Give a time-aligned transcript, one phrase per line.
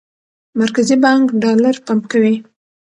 [0.59, 2.35] مرکزي بانک ډالر پمپ کوي.